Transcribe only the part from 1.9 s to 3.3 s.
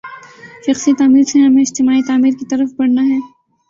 تعمیر کی طرف بڑھنا ہے۔